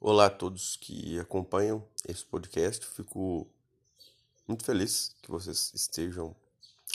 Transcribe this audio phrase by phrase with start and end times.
[0.00, 2.84] Olá a todos que acompanham esse podcast.
[2.84, 3.46] Fico
[4.46, 6.34] muito feliz que vocês estejam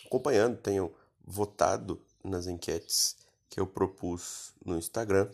[0.06, 0.92] acompanhando, tenham
[1.24, 3.16] votado nas enquetes
[3.50, 5.30] que eu propus no Instagram.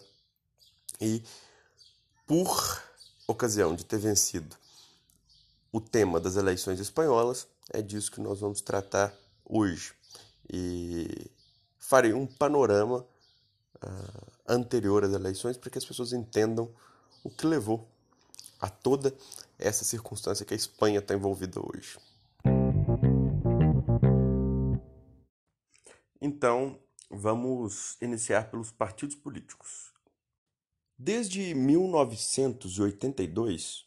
[1.02, 1.24] E
[2.26, 2.82] por
[3.28, 4.56] ocasião de ter vencido
[5.72, 9.94] o tema das eleições espanholas, é disso que nós vamos tratar hoje.
[10.50, 11.30] E
[11.92, 13.06] farei um panorama
[13.84, 16.74] uh, anterior às eleições para que as pessoas entendam
[17.22, 17.86] o que levou
[18.62, 19.14] a toda
[19.60, 22.00] essa circunstância que a Espanha está envolvida hoje.
[26.22, 29.92] Então, vamos iniciar pelos partidos políticos.
[30.98, 33.86] Desde 1982,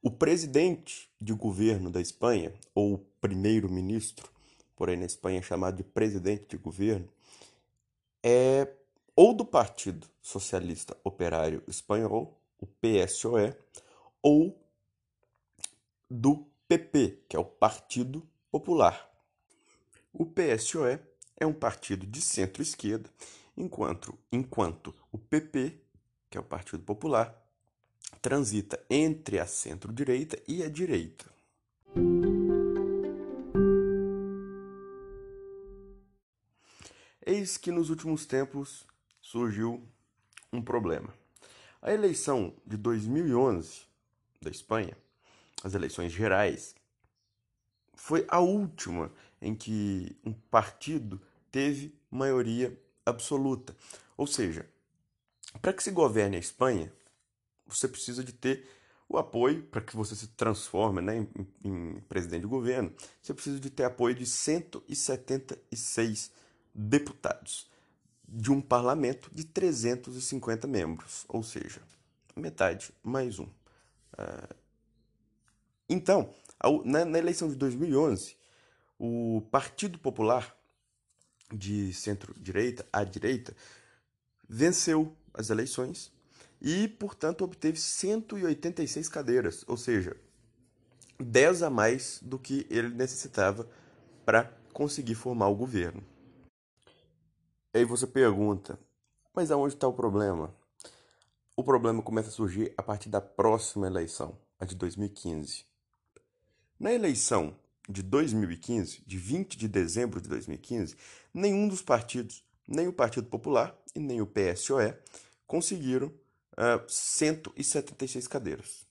[0.00, 4.30] o presidente de governo da Espanha, ou primeiro-ministro,
[4.76, 7.08] porém na Espanha é chamado de presidente de governo,
[8.22, 8.68] é
[9.14, 13.54] ou do Partido Socialista Operário Espanhol, o PSOE,
[14.22, 14.58] ou
[16.08, 19.10] do PP, que é o Partido Popular.
[20.12, 20.98] O PSOE
[21.36, 23.10] é um partido de centro-esquerda,
[23.56, 25.80] enquanto, enquanto o PP,
[26.28, 27.34] que é o Partido Popular,
[28.20, 31.39] transita entre a centro-direita e a direita.
[37.40, 38.86] Eis que nos últimos tempos
[39.22, 39.82] surgiu
[40.52, 41.08] um problema.
[41.80, 43.80] A eleição de 2011
[44.42, 44.94] da Espanha,
[45.64, 46.74] as eleições gerais,
[47.94, 51.18] foi a última em que um partido
[51.50, 53.74] teve maioria absoluta.
[54.18, 54.68] Ou seja,
[55.62, 56.92] para que se governe a Espanha,
[57.66, 58.68] você precisa de ter
[59.08, 62.92] o apoio para que você se transforme né, em, em, presidente de governo.
[63.22, 66.38] Você precisa de ter apoio de 176
[66.74, 67.70] deputados
[68.28, 71.82] de um parlamento de 350 membros, ou seja,
[72.36, 73.44] metade mais um.
[73.44, 74.54] Uh,
[75.88, 76.32] então,
[76.84, 78.36] na, na, eleição de 2011,
[78.98, 80.56] o Partido Popular
[81.52, 83.56] de centro-direita à direita
[84.48, 86.12] venceu as eleições
[86.60, 90.16] e, portanto, obteve 186 cadeiras, ou seja,
[91.18, 93.68] 10 a mais do que ele necessitava
[94.24, 96.04] para conseguir formar o governo.
[97.72, 98.76] Aí você pergunta,
[99.32, 100.52] mas aonde está o problema?
[101.56, 105.64] O problema começa a surgir a partir da próxima eleição, a de 2015.
[106.80, 107.56] Na eleição
[107.88, 110.96] de 2015, de 20 de dezembro de 2015,
[111.32, 114.92] nenhum dos partidos, nem o Partido Popular e nem o PSOE,
[115.46, 118.84] conseguiram uh, 176 cadeiras.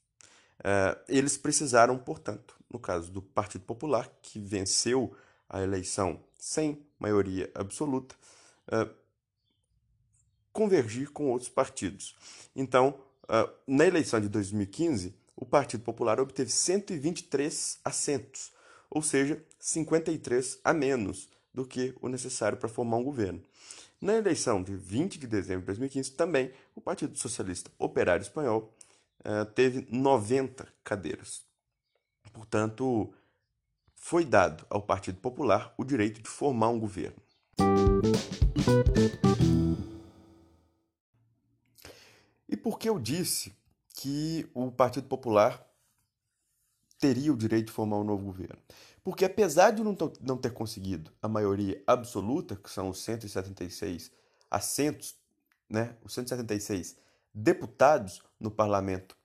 [0.60, 5.14] Uh, eles precisaram, portanto, no caso do Partido Popular, que venceu
[5.50, 8.16] a eleição sem maioria absoluta,
[8.70, 8.90] uh,
[10.52, 12.16] convergir com outros partidos.
[12.56, 18.52] Então, uh, na eleição de 2015, o Partido Popular obteve 123 assentos,
[18.90, 23.42] ou seja, 53 a menos do que o necessário para formar um governo.
[24.02, 28.74] Na eleição de 20 de dezembro de 2015, também o Partido Socialista Operário Espanhol
[29.20, 31.44] uh, teve 90 cadeiras.
[32.32, 33.14] Portanto,
[33.96, 37.22] foi dado ao Partido Popular o direito de formar um governo.
[42.48, 43.54] E por que eu disse
[43.96, 45.66] que o Partido Popular
[47.00, 48.58] teria o direito de formar um novo governo?
[49.04, 54.12] Porque apesar de não ter conseguido a maioria absoluta, que são os 176
[54.50, 55.16] assentos,
[55.70, 56.98] né, os 176
[57.34, 59.16] deputados no parlamento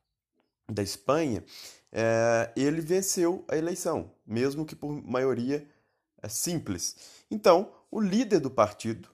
[0.69, 1.45] da Espanha,
[1.93, 5.67] é, ele venceu a eleição, mesmo que por maioria
[6.23, 6.97] é, simples.
[7.31, 9.14] Então, o líder do partido,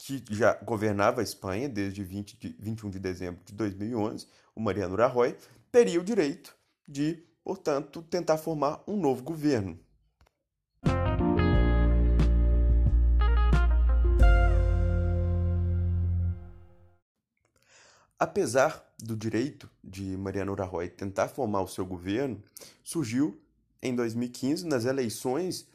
[0.00, 4.96] que já governava a Espanha desde 20 de, 21 de dezembro de 2011, o Mariano
[4.96, 5.36] Rajoy,
[5.70, 6.56] teria o direito
[6.88, 9.78] de, portanto, tentar formar um novo governo.
[18.18, 22.42] Apesar do direito de Mariano Rajoy tentar formar o seu governo,
[22.82, 23.40] surgiu
[23.82, 25.66] em 2015, nas eleições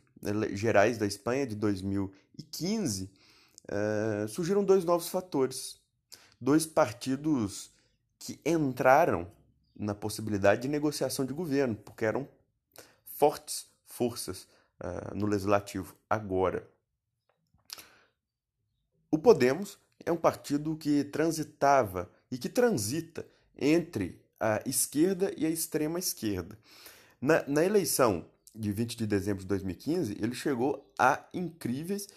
[0.54, 3.10] gerais da Espanha de 2015,
[3.68, 5.80] eh, surgiram dois novos fatores.
[6.40, 7.72] Dois partidos
[8.20, 9.28] que entraram
[9.76, 12.28] na possibilidade de negociação de governo, porque eram
[13.06, 14.48] fortes forças
[14.82, 16.68] uh, no legislativo agora.
[19.12, 23.26] O Podemos é um partido que transitava e que transita
[23.58, 26.58] entre a esquerda e a extrema esquerda.
[27.22, 32.08] Na, na eleição de 20 de dezembro de 2015, ele chegou a incríveis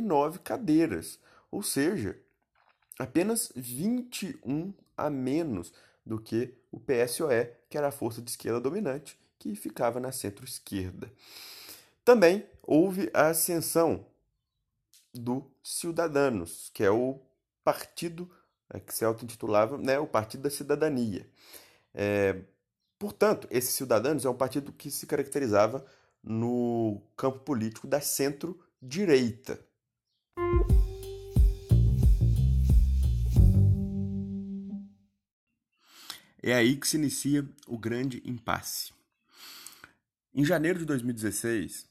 [0.00, 1.18] 69 cadeiras,
[1.50, 2.18] ou seja,
[2.98, 5.72] apenas 21 a menos
[6.04, 11.12] do que o PSOE, que era a força de esquerda dominante, que ficava na centro-esquerda.
[12.04, 14.04] Também houve a ascensão
[15.14, 17.20] do Ciudadanos, que é o
[17.62, 18.30] partido
[18.70, 21.26] é, que se auto-intitulava né, o Partido da Cidadania.
[21.94, 22.40] É,
[22.98, 25.84] portanto, esse Ciudadanos é um partido que se caracterizava
[26.22, 29.58] no campo político da centro-direita.
[36.48, 38.90] É aí que se inicia o grande impasse.
[40.34, 41.86] Em janeiro de 2016,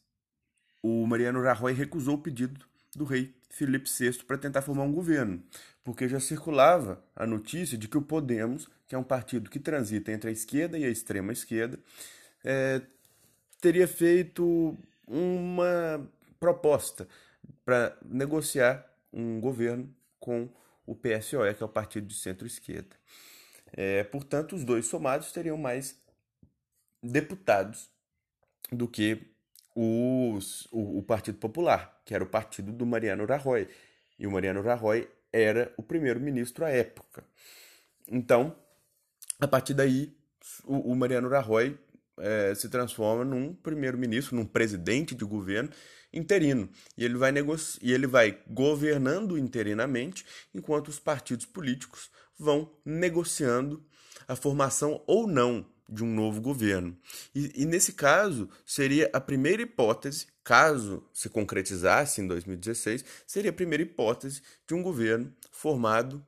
[0.82, 2.66] o Mariano Rajoy recusou o pedido
[2.96, 5.44] do rei Felipe VI para tentar formar um governo,
[5.84, 10.12] porque já circulava a notícia de que o Podemos, que é um partido que transita
[10.12, 11.78] entre a esquerda e a extrema esquerda,
[12.44, 12.82] é,
[13.62, 14.76] teria feito
[15.08, 16.10] uma
[16.40, 17.08] proposta
[17.64, 20.50] para negociar um governo com
[20.84, 22.96] o PSOE, que é o partido de centro-esquerda.
[23.78, 25.96] É, portanto, os dois somados teriam mais
[27.02, 27.92] deputados
[28.72, 29.22] do que
[29.76, 33.68] os, o, o, Partido Popular, que era o partido do Mariano Rajoy.
[34.18, 37.24] E o Mariano Rajoy era o primeiro-ministro à época.
[38.08, 38.56] Então,
[39.40, 40.18] a partir daí,
[40.66, 41.78] o, o Mariano Rajoy
[42.20, 45.70] é, se transforma num primeiro-ministro, num presidente de governo
[46.12, 46.70] interino.
[46.98, 47.34] E ele, vai
[47.82, 53.84] e ele vai governando interinamente, enquanto os partidos políticos vão negociando
[54.28, 56.98] a formação ou não de um novo governo.
[57.34, 63.54] E, e, nesse caso, seria a primeira hipótese, caso se concretizasse em 2016, seria a
[63.54, 66.26] primeira hipótese de um governo formado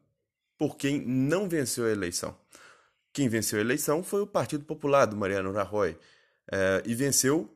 [0.58, 2.38] por quem não venceu a eleição.
[3.12, 5.98] Quem venceu a eleição foi o Partido Popular do Mariano Rajoy,
[6.52, 7.56] é, e venceu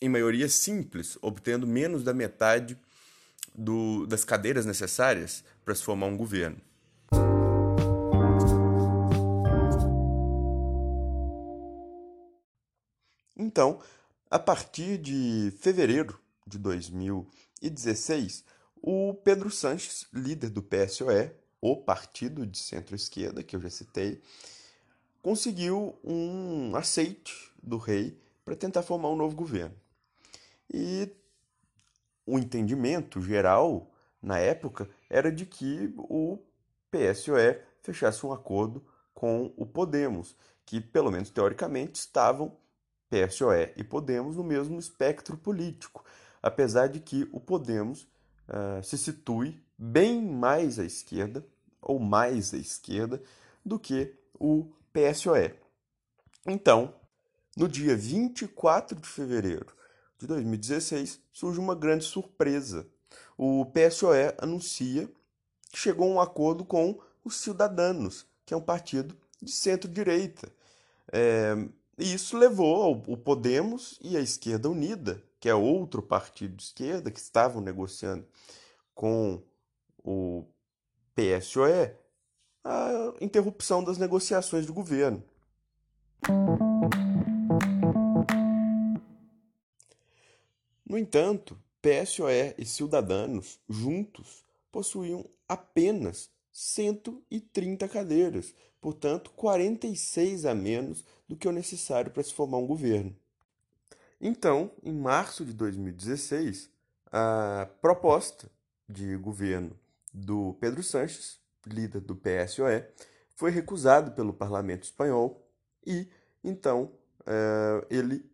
[0.00, 2.78] em maioria simples, obtendo menos da metade
[3.54, 6.60] do, das cadeiras necessárias para se formar um governo.
[13.36, 13.80] Então,
[14.30, 18.44] a partir de fevereiro de 2016,
[18.76, 21.30] o Pedro Sanches, líder do PSOE,
[21.62, 24.20] o partido de centro-esquerda que eu já citei,
[25.22, 27.32] conseguiu um aceite
[27.62, 29.76] do rei para tentar formar um novo governo.
[30.68, 31.08] E
[32.26, 33.88] o entendimento geral
[34.20, 36.38] na época era de que o
[36.90, 38.84] PSOE fechasse um acordo
[39.14, 40.36] com o Podemos,
[40.66, 42.56] que pelo menos teoricamente estavam
[43.08, 46.04] PSOE e Podemos no mesmo espectro político,
[46.42, 48.02] apesar de que o Podemos
[48.48, 51.44] uh, se situe bem mais à esquerda,
[51.82, 53.22] ou mais à esquerda,
[53.64, 55.54] do que o PSOE.
[56.46, 56.94] Então,
[57.56, 59.66] no dia 24 de fevereiro
[60.18, 62.86] de 2016, surge uma grande surpresa.
[63.36, 65.08] O PSOE anuncia
[65.70, 70.52] que chegou a um acordo com os Cidadanos, que é um partido de centro-direita.
[71.12, 71.54] É,
[71.98, 77.10] e isso levou o Podemos e a Esquerda Unida, que é outro partido de esquerda
[77.10, 78.24] que estavam negociando
[78.94, 79.42] com
[80.04, 80.44] o
[81.14, 81.94] PSOE,
[82.64, 85.22] a interrupção das negociações do governo.
[90.86, 101.36] No entanto, PSOE e Ciudadanos, juntos, possuíam apenas 130 cadeiras, portanto, 46 a menos do
[101.36, 103.16] que o necessário para se formar um governo.
[104.20, 106.70] Então, em março de 2016,
[107.10, 108.50] a proposta
[108.88, 109.76] de governo
[110.12, 112.84] do Pedro Sanches, líder do PSOE,
[113.34, 115.48] foi recusada pelo parlamento espanhol
[115.86, 116.08] e,
[116.44, 116.92] então,
[117.26, 118.30] eh, ele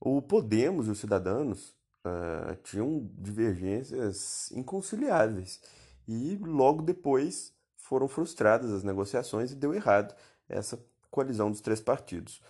[0.00, 1.74] o Podemos e os cidadãos
[2.04, 5.60] uh, tinham divergências inconciliáveis
[6.06, 10.14] e logo depois foram frustradas as negociações e deu errado
[10.48, 10.78] essa
[11.10, 12.40] coalizão dos três partidos.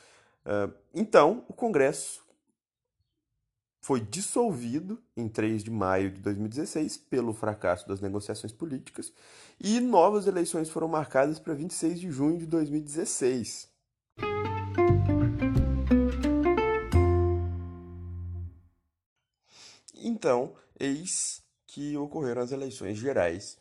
[0.44, 2.24] Uh, então, o Congresso
[3.88, 9.10] foi dissolvido em 3 de maio de 2016 pelo fracasso das negociações políticas
[9.58, 13.66] e novas eleições foram marcadas para 26 de junho de 2016.
[19.94, 23.56] Então, eis que ocorreram as eleições gerais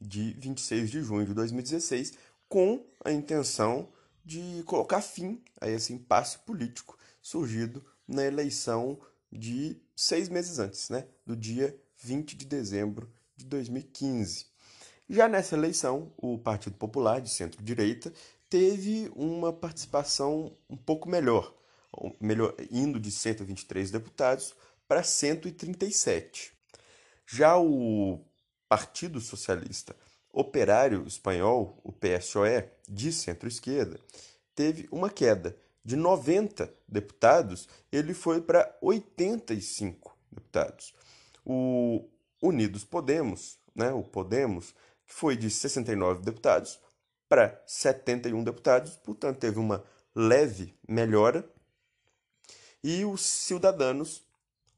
[0.00, 2.14] de 26 de junho de 2016,
[2.48, 3.88] com a intenção
[4.24, 8.98] de colocar fim a esse impasse político surgido na eleição
[9.30, 14.46] de seis meses antes, né, do dia 20 de dezembro de 2015.
[15.08, 18.12] Já nessa eleição, o Partido Popular, de centro-direita,
[18.48, 21.54] teve uma participação um pouco melhor,
[22.20, 24.54] melhor indo de 123 deputados
[24.86, 26.52] para 137.
[27.26, 28.20] Já o
[28.68, 29.94] Partido Socialista
[30.32, 33.98] Operário Espanhol, o PSOE, de centro-esquerda,
[34.54, 35.56] teve uma queda.
[35.90, 40.94] De 90 deputados, ele foi para 85 deputados.
[41.44, 42.08] O
[42.40, 44.72] Unidos Podemos, né, o Podemos,
[45.04, 46.78] que foi de 69 deputados
[47.28, 49.82] para 71 deputados, portanto teve uma
[50.14, 51.44] leve melhora.
[52.84, 54.22] E os Cidadanos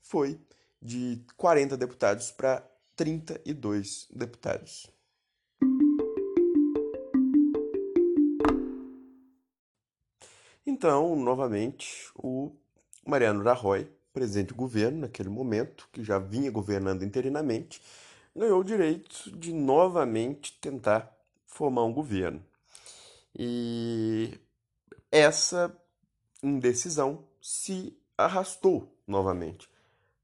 [0.00, 0.40] foi
[0.80, 2.66] de 40 deputados para
[2.96, 4.90] 32 deputados.
[10.82, 12.50] Então, novamente, o
[13.06, 17.80] Mariano Rajoy, presidente do governo naquele momento, que já vinha governando interinamente,
[18.34, 22.44] ganhou o direito de novamente tentar formar um governo.
[23.32, 24.36] E
[25.08, 25.72] essa
[26.42, 29.70] indecisão se arrastou novamente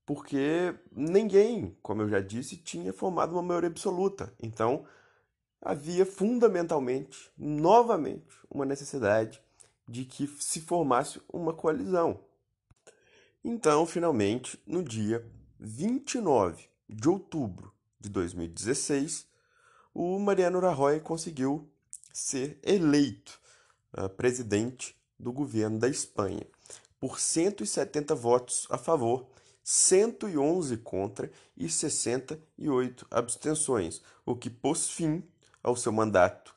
[0.04, 4.34] porque ninguém, como eu já disse, tinha formado uma maioria absoluta.
[4.42, 4.84] Então,
[5.62, 9.40] havia fundamentalmente, novamente, uma necessidade
[9.88, 12.20] de que se formasse uma coalizão.
[13.42, 15.24] Então, finalmente, no dia
[15.58, 19.26] 29 de outubro de 2016,
[19.94, 21.68] o Mariano Rajoy conseguiu
[22.12, 23.40] ser eleito
[23.96, 26.46] uh, presidente do governo da Espanha
[27.00, 29.28] por 170 votos a favor
[29.62, 35.22] 111 contra e 68 abstenções, o que pôs fim
[35.62, 36.54] ao seu mandato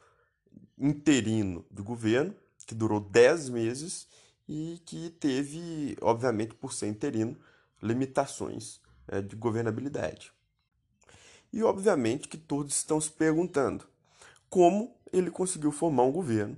[0.77, 2.33] interino do governo,
[2.65, 4.08] que durou 10 meses
[4.48, 7.38] e que teve, obviamente, por ser interino,
[7.82, 10.32] limitações é, de governabilidade.
[11.53, 13.86] E, obviamente, que todos estão se perguntando
[14.50, 16.58] como ele conseguiu formar um governo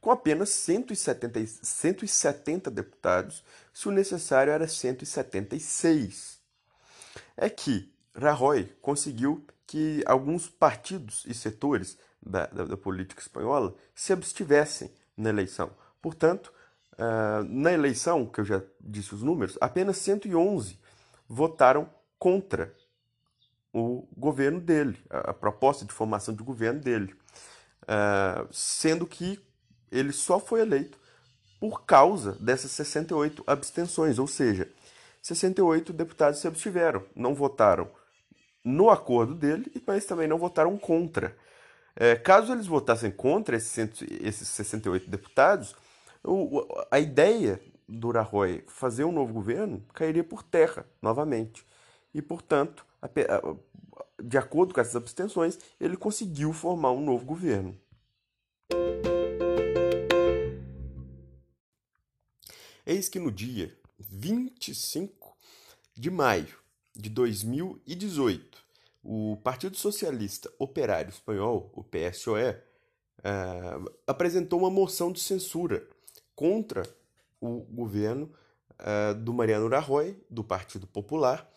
[0.00, 6.38] com apenas 170, 170 deputados, se o necessário era 176.
[7.36, 14.12] É que Rajoy conseguiu que alguns partidos e setores da, da, da política espanhola se
[14.12, 15.70] abstivessem na eleição.
[16.00, 16.52] Portanto,
[16.94, 20.78] uh, na eleição, que eu já disse os números, apenas 111
[21.28, 22.74] votaram contra
[23.72, 27.14] o governo dele, a, proposta de formação de governo dele.
[27.82, 29.40] Uh, sendo que
[29.90, 30.98] ele só foi eleito
[31.60, 34.70] por causa dessas 68 abstenções, ou seja,
[35.22, 37.90] 68 deputados se abstiveram, não votaram
[38.64, 41.36] no acordo dele, mas também não votaram contra.
[42.00, 43.76] É, caso eles votassem contra esses,
[44.22, 45.74] esses 68 deputados,
[46.22, 51.66] o, a ideia do Rajoy fazer um novo governo cairia por terra novamente.
[52.14, 53.56] E, portanto, a, a,
[54.22, 57.76] de acordo com essas abstenções, ele conseguiu formar um novo governo.
[62.86, 65.36] Eis que no dia 25
[65.96, 66.56] de maio
[66.94, 68.67] de 2018,
[69.10, 72.54] o Partido Socialista Operário Espanhol, o PSOE, uh,
[73.24, 75.88] eh, apresentou uma moção de censura
[76.34, 76.82] contra
[77.40, 78.30] o governo
[78.74, 81.50] uh, do Mariano Rajoy, do Partido Popular,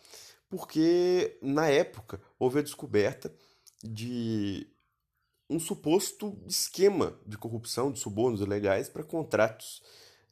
[0.48, 3.30] porque na época houve a descoberta
[3.84, 4.66] de
[5.50, 9.82] um suposto esquema de corrupção, de subornos ilegais para contratos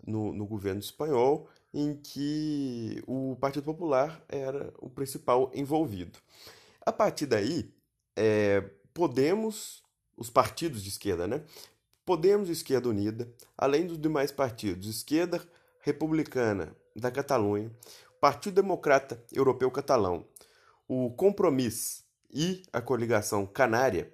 [0.03, 6.19] no, no governo espanhol, em que o Partido Popular era o principal envolvido.
[6.91, 7.73] A partir daí,
[8.17, 9.81] é, Podemos,
[10.17, 11.45] os partidos de esquerda, né?
[12.05, 15.41] Podemos Esquerda Unida, além dos demais partidos, Esquerda
[15.83, 17.71] Republicana da Catalunha,
[18.21, 20.27] Partido Democrata Europeu Catalão,
[20.89, 24.13] o Compromisso e a coligação Canária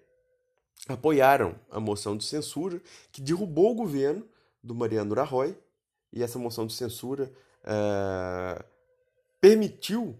[0.86, 2.78] apoiaram a moção de censura
[3.10, 4.28] que derrubou o governo
[4.62, 5.56] do Mariano Rajoy
[6.12, 8.62] e essa moção de censura uh,
[9.40, 10.14] permitiu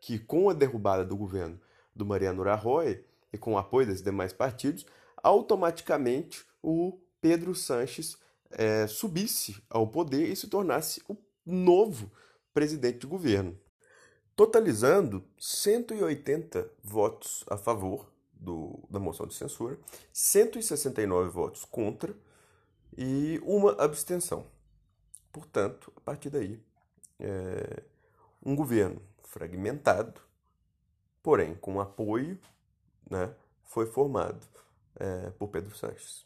[0.00, 1.60] que, com a derrubada do governo
[1.96, 4.86] do Mariano Rajoy e com o apoio dos demais partidos,
[5.22, 8.16] automaticamente o Pedro Sanches
[8.50, 12.10] é, subisse ao poder e se tornasse o novo
[12.52, 13.58] presidente de governo,
[14.34, 19.78] totalizando 180 votos a favor do, da moção de censura,
[20.12, 22.14] 169 votos contra
[22.96, 24.46] e uma abstenção.
[25.32, 26.62] Portanto, a partir daí,
[27.18, 27.82] é,
[28.44, 30.20] um governo fragmentado,
[31.26, 32.38] porém com apoio,
[33.10, 34.46] né, foi formado
[34.94, 36.24] é, por Pedro Sanches.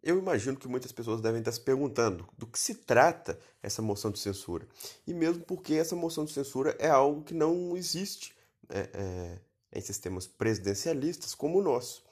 [0.00, 4.12] Eu imagino que muitas pessoas devem estar se perguntando do que se trata essa moção
[4.12, 4.68] de censura.
[5.04, 8.36] E mesmo porque essa moção de censura é algo que não existe
[8.68, 9.38] é, é,
[9.72, 12.04] em sistemas presidencialistas como o nosso.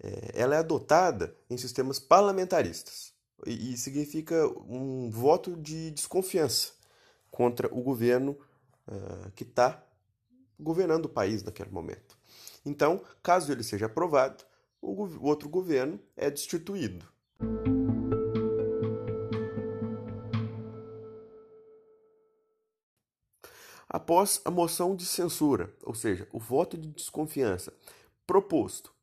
[0.00, 3.09] É, ela é adotada em sistemas parlamentaristas
[3.46, 6.72] e, significa um voto de desconfiança
[7.30, 8.36] contra o governo
[8.86, 9.82] uh, que está
[10.58, 12.18] governando o país naquele momento.
[12.64, 14.44] Então, caso ele seja aprovado,
[14.82, 17.06] o outro governo é destituído.
[23.88, 27.72] Após a moção de censura, ou seja, o voto de desconfiança
[28.24, 28.94] proposto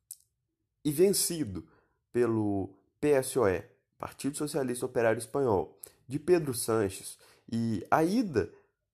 [0.82, 1.68] e vencido
[2.10, 3.64] pelo PSOE,
[3.98, 5.76] Partido Socialista Operário Espanhol,
[6.06, 7.18] de Pedro Sanches
[7.50, 8.50] e a ida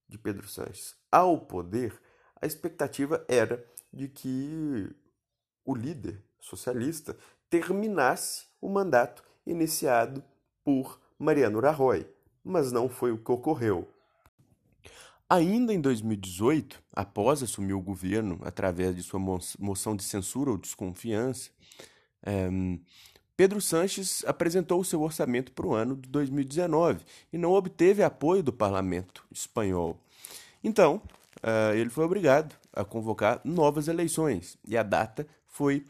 [0.08, 2.00] de Pedro Sanches ao poder,
[2.40, 4.90] a expectativa era de que
[5.64, 7.16] o líder socialista
[7.48, 10.24] terminasse o mandato iniciado
[10.64, 12.06] por Mariano Rajoy,
[12.42, 13.88] mas não foi o que ocorreu.
[15.28, 19.20] Ainda em 2018, após assumir o governo através de sua
[19.58, 21.50] moção de censura ou desconfiança,
[22.22, 22.48] é,
[23.36, 28.52] Pedro Sanches apresentou seu orçamento para o ano de 2019 e não obteve apoio do
[28.52, 29.98] parlamento espanhol.
[30.62, 31.02] Então,
[31.42, 35.84] uh, ele foi obrigado a convocar novas eleições e a data foi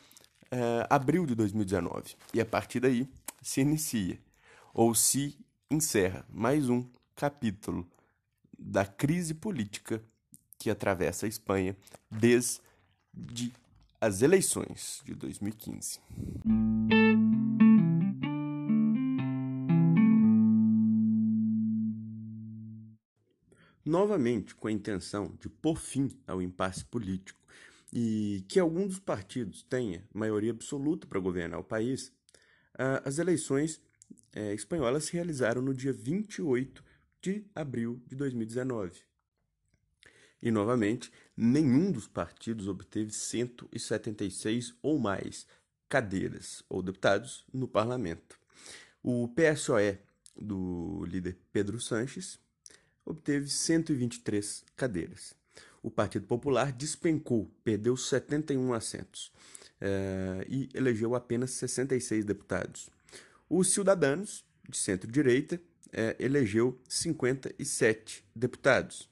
[0.53, 2.17] uh, abril de 2019.
[2.33, 3.07] E a partir daí,
[3.43, 4.19] se inicia
[4.73, 5.39] ou se
[5.71, 7.87] encerra mais um capítulo
[8.59, 10.03] da crise política
[10.59, 11.77] que atravessa a Espanha
[12.11, 12.63] desde
[14.01, 16.01] as eleições de 2015.
[23.95, 27.39] Novamente, com a intenção de pôr fim ao impasse político
[27.93, 32.13] e que algum dos partidos tenha maioria absoluta para governar o país,
[33.05, 33.81] as eleições
[34.33, 36.85] é, espanholas se realizaram no dia 28
[37.23, 39.01] de abril de 2019.
[40.43, 45.47] E, novamente, nenhum dos partidos obteve 176 ou mais
[45.89, 48.41] cadeiras ou deputados no parlamento.
[49.01, 50.01] O PSOE
[50.37, 52.43] do líder Pedro Sanches
[53.05, 55.35] obteve 123 cadeiras.
[55.83, 59.31] O Partido Popular despencou, perdeu 71 assentos
[59.81, 62.89] uh, e elegeu apenas 66 deputados.
[63.49, 69.11] Os Cidadãos, de centro-direita, uh, elegeu 57 deputados.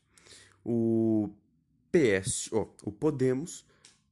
[0.65, 1.31] O
[1.91, 3.67] PS, oh, o Podemos,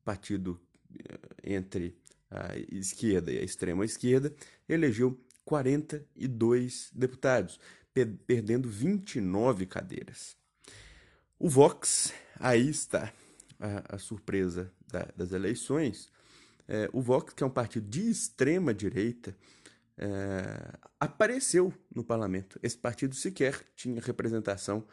[0.04, 0.60] partido
[0.92, 1.96] uh, entre
[2.30, 4.32] a esquerda e a extrema esquerda,
[4.68, 7.58] elegeu 42 deputados,
[8.26, 10.36] perdendo 29 cadeiras.
[11.38, 13.12] O Vox, aí está
[13.58, 16.10] a, a surpresa da, das eleições,
[16.68, 19.36] é, o Vox, que é um partido de extrema direita,
[19.98, 22.58] é, apareceu no parlamento.
[22.62, 24.86] Esse partido sequer tinha representação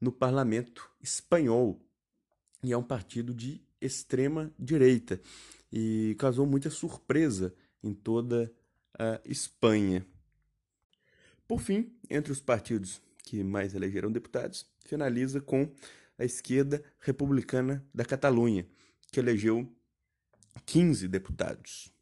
[0.00, 1.80] no parlamento espanhol.
[2.62, 5.20] E é um partido de extrema direita.
[5.72, 8.52] E causou muita surpresa em toda
[8.98, 10.06] a Espanha.
[11.46, 15.70] Por fim, entre os partidos que mais elegeram deputados, finaliza com
[16.18, 18.66] a esquerda republicana da Catalunha,
[19.12, 19.68] que elegeu
[20.64, 21.92] 15 deputados.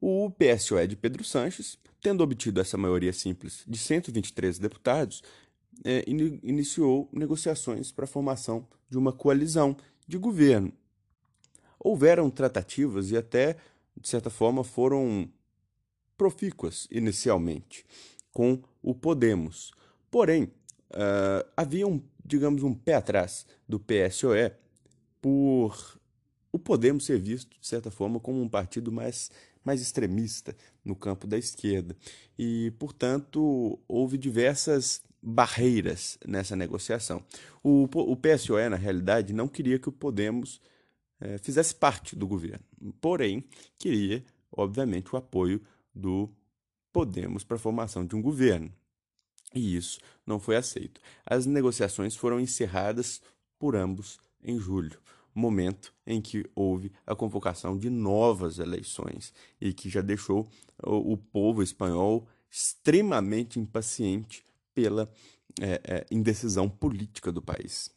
[0.00, 5.22] O PSOE de Pedro Sanches, tendo obtido essa maioria simples de 123 deputados,
[5.84, 10.72] in iniciou negociações para a formação de uma coalizão de governo.
[11.78, 13.56] Houveram tratativas e até,
[13.96, 15.28] de certa forma, foram
[16.16, 17.84] profícuas inicialmente
[18.32, 19.72] com o Podemos.
[20.10, 20.50] Porém,
[20.88, 24.52] Uh, havia um, digamos, um pé atrás do PSOE
[25.20, 25.98] por
[26.50, 29.30] o Podemos ser visto, de certa forma, como um partido mais,
[29.62, 31.94] mais extremista no campo da esquerda.
[32.38, 37.22] E, portanto, houve diversas barreiras nessa negociação.
[37.62, 40.58] O, o PSOE, na realidade, não queria que o Podemos
[41.20, 42.64] eh, fizesse parte do governo,
[43.00, 43.44] porém,
[43.78, 45.60] queria, obviamente, o apoio
[45.94, 46.30] do
[46.92, 48.72] Podemos para a formação de um governo.
[49.54, 51.00] E isso não foi aceito.
[51.24, 53.20] As negociações foram encerradas
[53.58, 55.00] por ambos em julho,
[55.34, 60.48] momento em que houve a convocação de novas eleições e que já deixou
[60.82, 65.10] o, povo espanhol extremamente impaciente pela
[65.60, 67.90] é, é, indecisão política do país.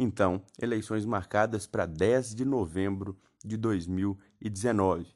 [0.00, 5.08] Então, eleições marcadas para 10 de novembro de 2019.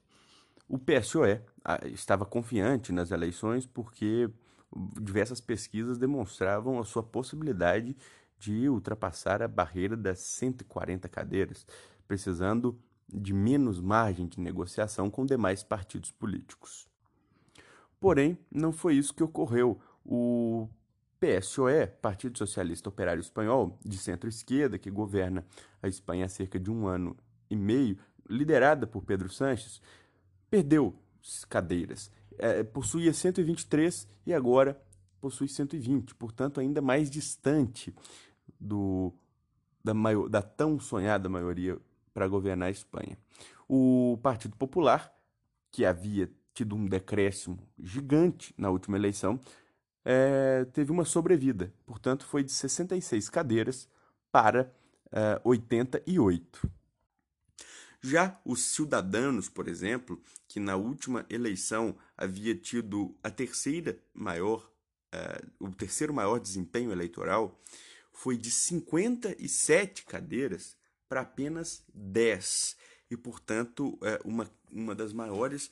[0.68, 4.28] O PSOE ah, estava confiante nas eleições porque
[5.00, 7.96] diversas pesquisas demonstravam a sua possibilidade
[8.36, 11.64] de ultrapassar a barreira das 140 cadeiras,
[12.08, 12.76] precisando
[13.08, 16.88] de menos margem de negociação com demais partidos políticos.
[18.00, 19.80] Porém, não foi isso que ocorreu.
[20.04, 20.68] O
[21.22, 25.46] PSOE, Partido Socialista Operário Espanhol, de centro-esquerda, que governa
[25.80, 27.16] a Espanha há cerca de um ano
[27.48, 27.96] e meio,
[28.28, 29.80] liderada por Pedro Sanches,
[30.50, 30.98] perdeu
[31.48, 32.10] cadeiras.
[32.36, 34.82] É, possuía 123 e agora
[35.20, 37.94] possui 120, portanto, ainda mais distante
[38.58, 39.12] do,
[39.84, 41.78] da, maior, da tão sonhada maioria
[42.12, 43.16] para governar a Espanha.
[43.68, 45.14] O Partido Popular,
[45.70, 49.38] que havia tido um decréscimo gigante na última eleição,
[50.04, 53.88] é, teve uma sobrevida, portanto, foi de 66 cadeiras
[54.30, 54.72] para
[55.10, 56.70] é, 88.
[58.00, 64.68] Já os cidadãos, por exemplo, que na última eleição havia tido a terceira maior,
[65.12, 67.60] é, o terceiro maior desempenho eleitoral,
[68.12, 70.76] foi de 57 cadeiras
[71.08, 72.76] para apenas 10.
[73.10, 75.70] E, portanto, uma, uma das maiores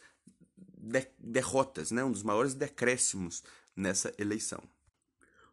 [0.81, 2.05] de derrotas, né?
[2.05, 3.43] um dos maiores decréscimos
[3.81, 4.63] nessa eleição.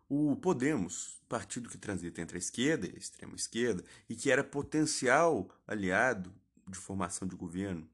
[0.09, 4.43] O Podemos, partido que transita entre a esquerda e a extrema esquerda, e que era
[4.43, 6.33] potencial aliado
[6.67, 7.89] de formação de governo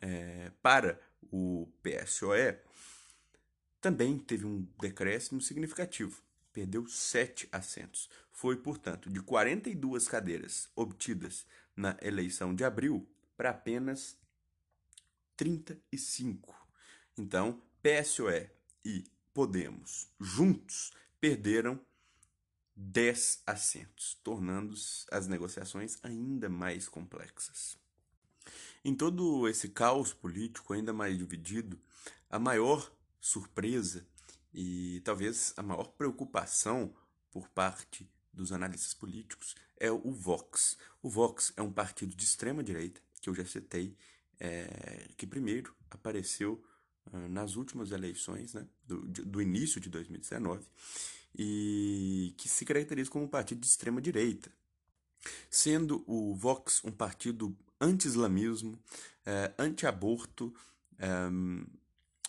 [0.00, 2.56] é, para o PSOE,
[3.80, 6.22] também teve um decréscimo significativo.
[6.52, 8.08] Perdeu sete assentos.
[8.30, 14.16] Foi, portanto, de 42 cadeiras obtidas na eleição de abril para apenas
[15.36, 16.54] 35.
[17.16, 18.50] Então, PSOE
[18.84, 21.80] e Podemos, juntos, perderam
[22.76, 24.74] 10 assentos, tornando
[25.10, 27.76] as negociações ainda mais complexas.
[28.84, 31.80] Em todo esse caos político ainda mais dividido,
[32.30, 34.06] a maior surpresa
[34.52, 36.94] e talvez a maior preocupação
[37.32, 40.78] por parte dos analistas políticos é o Vox.
[41.02, 43.96] O Vox é um partido de extrema direita, que eu já citei,
[44.38, 46.64] é, que primeiro apareceu
[47.28, 50.64] nas últimas eleições né, do, do início de 2019
[51.36, 54.52] e que se caracteriza como um partido de extrema direita,
[55.50, 58.78] sendo o Vox um partido anti-islamismo,
[59.58, 60.54] anti-aborto,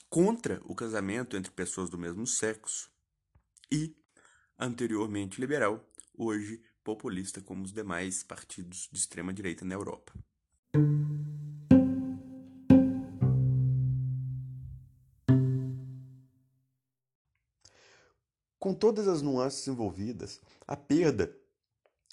[0.09, 2.89] contra o casamento entre pessoas do mesmo sexo
[3.71, 3.95] e,
[4.57, 10.13] anteriormente liberal, hoje populista como os demais partidos de extrema direita na Europa.
[18.65, 21.31] Com todas as nuances envolvidas, a perda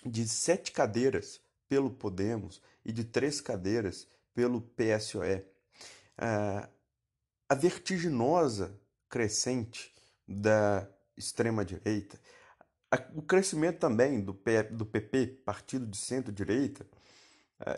[0.05, 5.47] de sete cadeiras pelo Podemos e de três cadeiras pelo PSOE,
[6.19, 6.69] ah,
[7.49, 9.95] a vertiginosa crescente
[10.29, 10.87] da
[11.17, 12.21] extrema-direita,
[13.15, 14.38] o crescimento também do,
[14.73, 16.87] do PP, partido de centro-direita,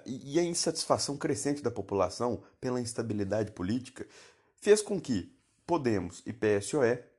[0.05, 4.05] e a insatisfação crescente da população pela instabilidade política,
[4.57, 5.33] fez com que
[5.65, 7.14] Podemos e PSOE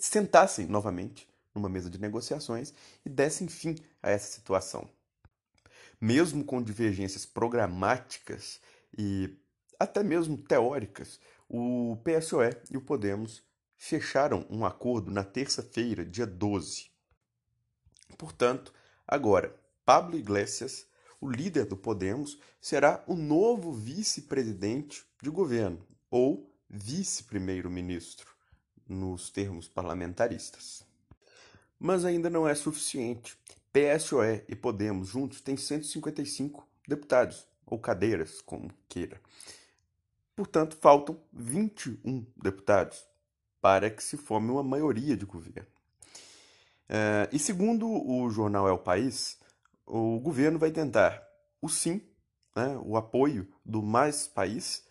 [0.00, 2.72] sentassem novamente numa mesa de negociações
[3.04, 4.88] e dessem fim a essa situação.
[6.00, 8.60] Mesmo com divergências programáticas
[8.96, 9.36] e
[9.78, 13.42] até mesmo teóricas, o PSOE e o Podemos
[13.76, 16.90] fecharam um acordo na terça-feira, dia 12.
[18.18, 18.72] Portanto,
[19.06, 19.54] agora,
[19.84, 20.86] Pablo Iglesias,
[21.20, 28.29] o líder do Podemos, será o novo vice-presidente de governo, ou vice-primeiro-ministro,
[28.90, 30.84] nos termos parlamentaristas.
[31.78, 33.38] Mas ainda não é suficiente.
[33.72, 39.20] PSOE e Podemos juntos têm 155 deputados, ou cadeiras, como queira.
[40.34, 43.04] Portanto, faltam 21 deputados
[43.60, 45.68] para que se forme uma maioria de governo.
[46.88, 49.38] Uh, e segundo o jornal É o País,
[49.86, 51.22] o governo vai tentar
[51.62, 52.02] o sim,
[52.56, 54.84] né, o apoio do Mais País,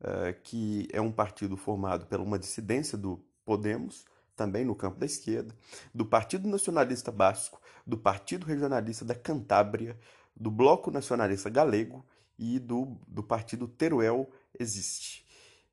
[0.00, 4.04] uh, que é um partido formado por uma dissidência do Podemos,
[4.36, 5.54] também no campo da esquerda,
[5.94, 9.98] do Partido Nacionalista Basco, do Partido Regionalista da Cantábria,
[10.34, 12.04] do Bloco Nacionalista Galego
[12.38, 15.24] e do, do Partido Teruel Existe.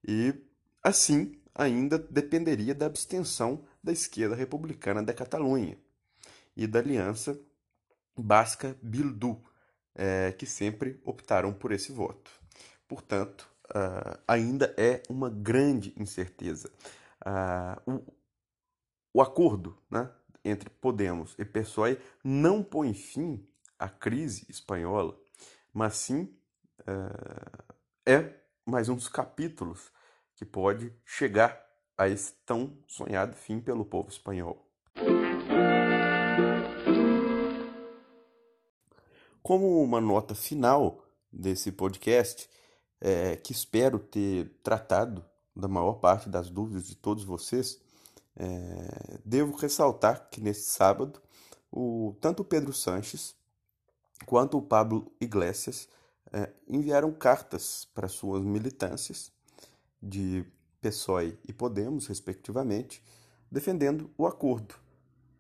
[0.08, 0.34] E,
[0.82, 5.78] assim, ainda dependeria da abstenção da esquerda republicana da Catalunha
[6.56, 7.38] e da aliança
[8.16, 9.42] basca Bildu,
[9.96, 12.32] é, que sempre optaram por esse voto.
[12.88, 16.70] Portanto, uh, ainda é uma grande incerteza.
[17.26, 18.14] Uh, o,
[19.14, 20.12] o acordo né,
[20.44, 23.48] entre Podemos e PSOE não põe fim
[23.80, 25.18] à crise espanhola,
[25.74, 26.36] mas sim
[26.82, 27.74] uh,
[28.06, 28.34] é
[28.66, 29.92] mais um dos capítulos
[30.36, 31.64] que pode chegar
[31.98, 34.68] a esse tão sonhado fim pelo povo espanhol.
[39.42, 42.50] Como uma nota final desse podcast,
[43.02, 45.24] é, que espero ter tratado
[45.56, 47.80] da maior parte das dúvidas de todos vocês,
[48.36, 51.22] é, devo ressaltar que nesse sábado,
[51.72, 53.36] o, tanto o Pedro Sanches
[54.26, 55.88] quanto o Pablo Iglesias
[56.32, 59.32] é, enviaram cartas para suas militâncias
[60.02, 60.46] de
[60.82, 63.04] PSOE e Podemos, respectivamente,
[63.50, 64.76] defendendo o acordo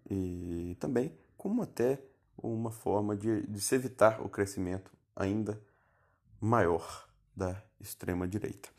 [0.10, 2.02] e também como até
[2.38, 5.60] uma forma de, de se evitar o crescimento ainda
[6.39, 8.69] maior da extrema-direita.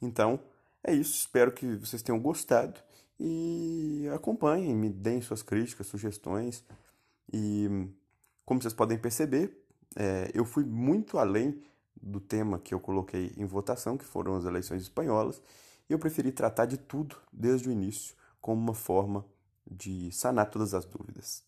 [0.00, 0.40] Então,
[0.84, 1.14] é isso.
[1.14, 2.80] Espero que vocês tenham gostado
[3.18, 6.64] e acompanhem, me deem suas críticas, sugestões.
[7.32, 7.88] E,
[8.44, 9.64] como vocês podem perceber,
[9.96, 11.62] é, eu fui muito além
[12.00, 15.40] do tema que eu coloquei em votação, que foram as eleições espanholas,
[15.88, 19.24] e eu preferi tratar de tudo desde o início, como uma forma
[19.70, 21.44] de sanar todas as dúvidas.